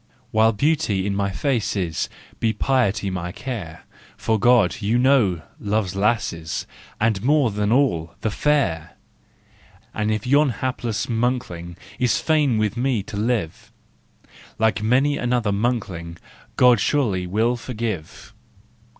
While 0.31 0.51
beauty 0.51 1.05
in 1.05 1.15
my 1.15 1.29
face 1.29 1.75
is, 1.75 2.09
Be 2.39 2.53
piety 2.53 3.11
my 3.11 3.31
care, 3.31 3.83
For 4.17 4.39
God, 4.39 4.81
you 4.81 4.97
know, 4.97 5.43
loves 5.59 5.95
lasses, 5.95 6.65
And, 6.99 7.21
more 7.21 7.51
than 7.51 7.71
all, 7.71 8.15
the 8.21 8.31
fair. 8.31 8.97
And 9.93 10.09
if 10.11 10.25
yon 10.25 10.49
hapless 10.49 11.05
monkling 11.07 11.77
Is 11.99 12.19
fain 12.19 12.57
with 12.57 12.75
me 12.75 13.03
to 13.03 13.15
live, 13.15 13.71
Like 14.57 14.81
many 14.81 15.19
another 15.19 15.51
monkling, 15.51 16.17
God 16.55 16.79
surely 16.79 17.27
will 17.27 17.55
forgive. 17.55 18.33